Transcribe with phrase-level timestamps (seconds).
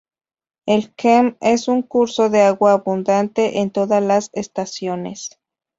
[0.65, 5.39] El Kem es un curso de agua abundante en todas las estaciones.